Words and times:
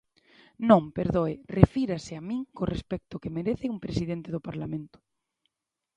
Non, 0.69 0.83
perdoe, 0.97 1.33
refírase 1.59 2.13
a 2.15 2.21
min 2.29 2.41
co 2.55 2.63
respecto 2.73 3.21
que 3.21 3.33
merece 3.37 3.71
un 3.73 3.79
presidente 3.85 4.29
do 4.31 4.45
Parlamento. 4.47 4.97